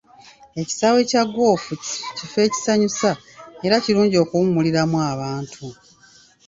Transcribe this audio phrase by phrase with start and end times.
[0.61, 1.73] Ekisaawe kya ggoofu
[2.17, 3.11] kifo ekisanyusa
[3.65, 5.65] era ekirungi okuwummuliramu abantu.